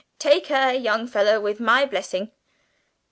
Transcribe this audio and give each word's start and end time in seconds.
Take 0.17 0.47
her, 0.47 0.73
young 0.73 1.05
fellow, 1.05 1.39
with 1.39 1.59
my 1.59 1.85
blessing! 1.85 2.31